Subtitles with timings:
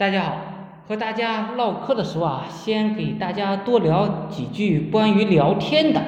[0.00, 0.36] 大家好，
[0.88, 6.00] 和大家唠嗑的时候啊，先给大家多聊几句关于聊天的，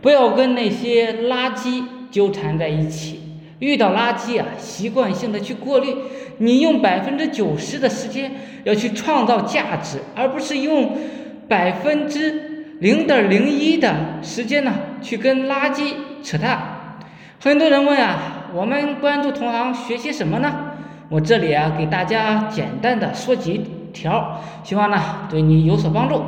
[0.00, 3.40] 不要跟那些垃圾纠缠在一起。
[3.58, 5.92] 遇到垃圾啊，习惯性的去过滤，
[6.38, 8.30] 你用百分之九十的时间
[8.62, 10.96] 要去创造价值，而不是用
[11.48, 14.72] 百分之零点零一的时间呢
[15.02, 17.00] 去跟垃圾扯淡。
[17.40, 20.74] 很多人问啊，我们关注同行学习什么呢？
[21.08, 26.20] 我这里啊给大家简单的说几条，希望呢对你有所帮助。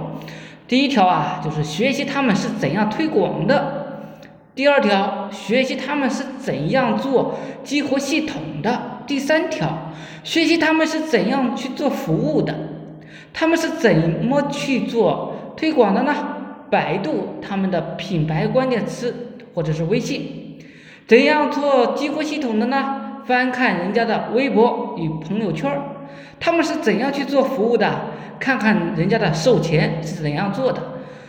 [0.66, 3.86] 第一条啊就是学习他们是怎样推广的。
[4.54, 8.72] 第二条，学习他们是怎样做激活系统的；
[9.06, 9.92] 第三条，
[10.24, 12.54] 学习他们是怎样去做服务的，
[13.32, 16.12] 他们是怎么去做推广的呢？
[16.70, 20.58] 百度他们的品牌关键词或者是微信，
[21.06, 22.97] 怎样做激活系统的呢？
[23.28, 25.70] 翻看人家的微博与朋友圈，
[26.40, 28.06] 他们是怎样去做服务的？
[28.40, 30.82] 看看人家的售前是怎样做的，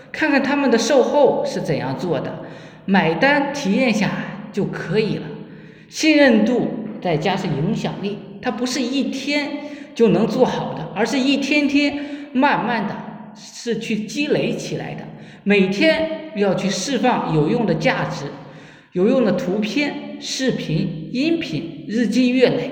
[0.10, 2.46] 看看他们的售后是怎样做的。
[2.86, 4.10] 买单体验下
[4.54, 5.26] 就可以了，
[5.90, 6.70] 信任度
[7.02, 9.50] 再加上影响力，它不是一天
[9.94, 12.00] 就能做好的，而是一天天
[12.32, 12.96] 慢慢的
[13.36, 15.04] 是去积累起来的。
[15.44, 18.28] 每天要去释放有用的价值，
[18.94, 22.72] 有用的图片、视频、音频，日积月累，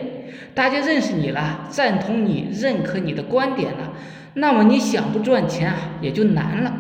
[0.53, 3.93] 大家认识你了，赞同你、认可你的观点了，
[4.33, 6.73] 那么你想不赚钱啊，也就难了。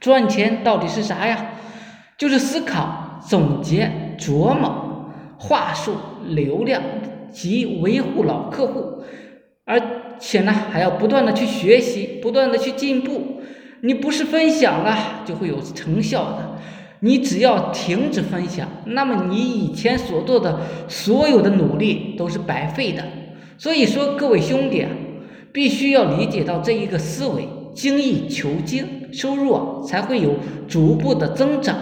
[0.00, 1.52] 赚钱到底是啥呀？
[2.16, 5.94] 就是思考、总结、琢磨话术、
[6.28, 6.82] 流量
[7.30, 9.02] 及维护老客户，
[9.66, 9.78] 而
[10.18, 13.42] 且呢，还要不断的去学习，不断的去进步。
[13.82, 16.58] 你不是分享了就会有成效的，
[17.00, 23.04] 你只要停止分享，那么你以前所做的所有的努力都是白费的。
[23.58, 24.90] 所以说，各位兄弟啊，
[25.52, 30.36] 必须要理解到这一个思维：精益求精，收入才会有
[30.66, 31.76] 逐步的增长。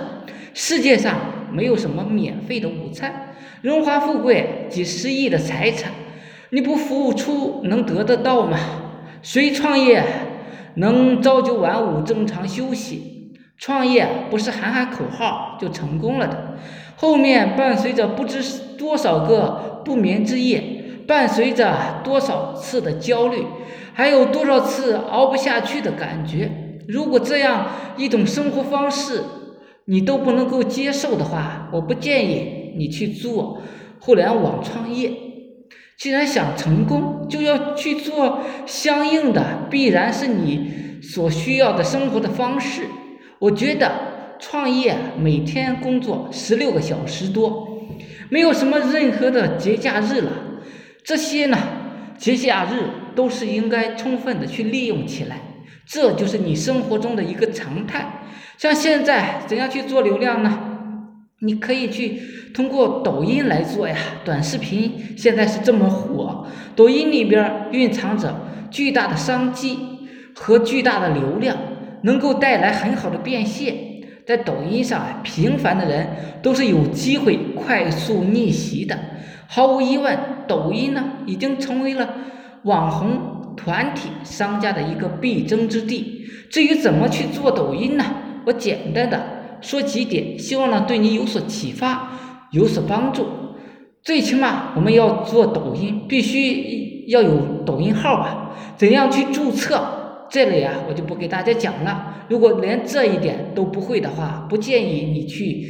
[0.52, 1.16] 世界上
[1.52, 5.92] 没有什么免费的午餐，荣华富贵几十亿的财产，
[6.50, 8.58] 你不付出能得得到吗？
[9.22, 10.04] 谁创业
[10.74, 13.13] 能朝九晚五正常休息？
[13.56, 16.58] 创业不是喊喊口号就成功了的，
[16.96, 18.42] 后面伴随着不知
[18.76, 20.62] 多少个不眠之夜，
[21.06, 23.46] 伴随着多少次的焦虑，
[23.92, 26.50] 还有多少次熬不下去的感觉。
[26.88, 27.66] 如果这样
[27.96, 29.22] 一种生活方式，
[29.86, 33.62] 你都不能够接受的话，我不建议你去做
[34.00, 35.12] 互联网创业。
[35.96, 42.82] 既然想成功，就要去做相应的，必然是你所需要的生活的方式。
[43.38, 43.90] 我觉得
[44.38, 47.78] 创业每天工作十六个小时多，
[48.28, 50.32] 没有什么任何的节假日了。
[51.02, 51.58] 这些呢，
[52.16, 55.40] 节假日都是应该充分的去利用起来。
[55.86, 58.22] 这就是你生活中的一个常态。
[58.56, 60.70] 像现在怎样去做流量呢？
[61.40, 62.22] 你可以去
[62.54, 63.96] 通过抖音来做呀。
[64.24, 68.40] 短视频现在是这么火，抖音里边蕴藏着
[68.70, 69.78] 巨大的商机
[70.34, 71.54] 和巨大的流量，
[72.04, 73.74] 能够带来很好的变现。
[74.24, 76.08] 在抖音上啊，平凡的人
[76.40, 78.98] 都是有机会快速逆袭的。
[79.48, 82.08] 毫无疑问，抖音呢已经成为了
[82.62, 83.32] 网红。
[83.56, 86.26] 团体商家的一个必争之地。
[86.50, 88.04] 至于怎么去做抖音呢？
[88.44, 89.22] 我简单的
[89.60, 92.10] 说几点，希望呢对你有所启发，
[92.50, 93.28] 有所帮助。
[94.02, 98.50] 最起码我们要做抖音，必须要有抖音号吧？
[98.76, 100.03] 怎样去注册？
[100.34, 102.26] 这里啊，我就不给大家讲了。
[102.28, 105.64] 如果连这一点都不会的话，不建议你去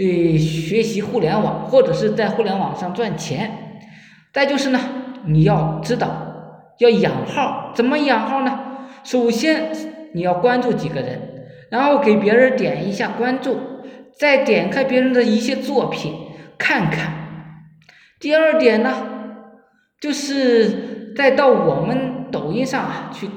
[0.00, 3.78] 呃学习互联网，或者是在互联网上赚钱。
[4.32, 4.80] 再就是呢，
[5.26, 6.26] 你要知道。
[6.78, 8.58] 要养号，怎么养号呢？
[9.04, 9.70] 首先
[10.12, 13.60] 你要关注几个人，然后给别人点一下关注，
[14.18, 16.12] 再点开别人的一些作品
[16.58, 17.12] 看看。
[18.18, 19.06] 第二点呢，
[20.00, 23.28] 就是再到我们抖音上啊去，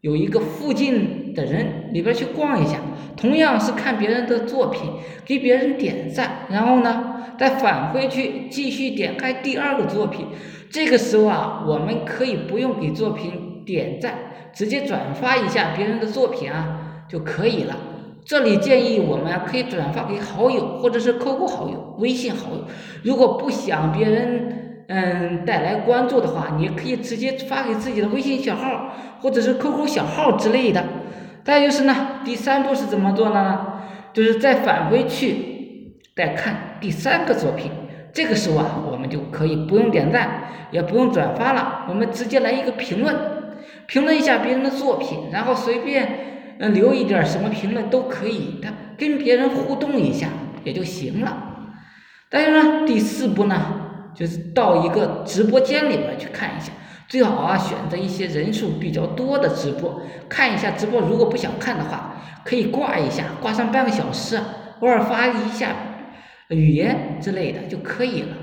[0.00, 2.80] 有一个附近的人里边去逛一下，
[3.16, 4.92] 同样是看别人的作品，
[5.24, 10.26] 给别人点赞，然后呢再返回去继续点开第二个作品。
[10.70, 14.14] 这个时候啊，我们可以不用给作品点赞，
[14.54, 17.76] 直接转发一下别人的作品啊就可以了。
[18.24, 22.64] 这里建议我们可以转发给好友，或者是 QQ 好友、微信好友。
[23.02, 24.59] 如果不想别人
[24.92, 30.84] 嗯带来关注的话，你可以直接发给自己的微信小号，或者是 QQ 小号之类的。
[31.44, 33.66] 再就是呢，第三步是怎么做的呢？
[34.12, 37.70] 就是再返回去再看第三个作品。
[38.12, 43.14] 这个时候啊，我们就可以不用点赞，也不用转发了，我们直接来一个评论，
[43.86, 50.26] 评论一下别人的作品，然后随便嗯留一点什么评论都可以的，跟别人互动一下
[50.64, 51.46] 也就行了。
[52.28, 56.72] 但是呢，第四步呢，就是到一个直播间里面去看一下，
[57.08, 61.00] 最好啊选择一些人数比较多的直播，看一下直播。
[61.00, 64.38] 如果不想看的话，可以挂一下，挂上半个小时，
[64.80, 65.74] 偶尔发一下。
[66.48, 68.36] 语言之类的就可以了，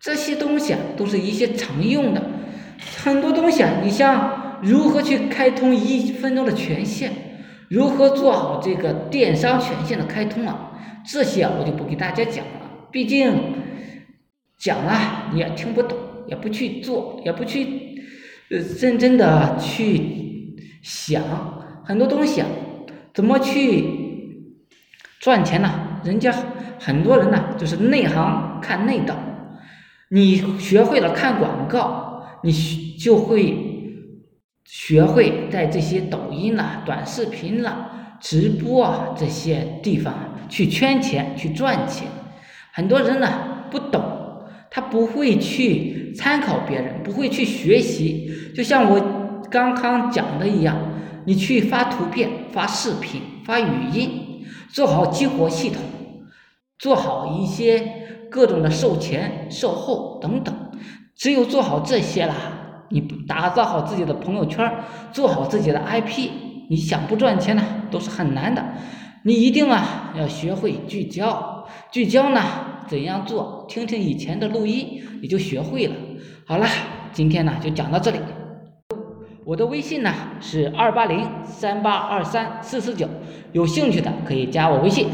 [0.00, 2.20] 这些东西啊都是一些常用的，
[3.04, 7.10] 很多东西啊，你像如何去开通一分钟的权限，
[7.68, 10.72] 如何做好这个电商权限的开通啊，
[11.06, 13.32] 这些啊我就不给大家讲了，毕竟
[14.64, 18.02] 讲了你也听不懂，也不去做，也不去
[18.48, 21.22] 认真的去想
[21.84, 22.46] 很多东西啊，
[23.12, 23.84] 怎么去
[25.20, 26.00] 赚钱呢？
[26.02, 26.34] 人家。
[26.80, 29.16] 很多人呢，就是内行看内道。
[30.10, 32.52] 你学会了看广告，你
[32.98, 33.56] 就会
[34.64, 40.14] 学会在这些抖音啦、短视频啦、直播啊这些地方
[40.50, 42.08] 去圈钱、去赚钱。
[42.72, 44.02] 很多人呢不懂，
[44.74, 48.28] 他不会去参考别人，不会去学习。
[48.56, 49.00] 就像我
[49.48, 50.76] 刚刚讲的一样，
[51.26, 55.80] 你去发图片、发视频、发语音，做好激活系统。
[56.76, 60.52] 做好一些各种的售前、售后等等，
[61.14, 62.34] 只有做好这些了，
[62.90, 64.68] 你打造好自己的朋友圈，
[65.12, 66.30] 做好自己的 IP，
[66.68, 67.62] 你想不赚钱呢，
[67.92, 68.62] 都是很难的。
[69.22, 72.42] 你一定啊要学会聚焦，聚焦呢
[72.86, 73.66] 怎样做？
[73.68, 75.94] 听听以前的录音，你就学会了。
[76.46, 76.66] 好了，
[77.12, 78.18] 今天呢就讲到这里。
[79.44, 83.06] 我的微信呢是二八零三八二三四四九，
[83.52, 85.08] 有兴趣的可以加我微信。